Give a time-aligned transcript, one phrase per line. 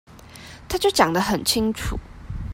[0.67, 1.95] 他就講得很清楚